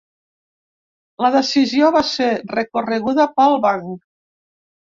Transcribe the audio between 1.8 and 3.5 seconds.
va ser recorreguda